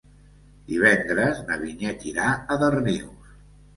[0.69, 3.41] Divendres na Vinyet irà a Darnius.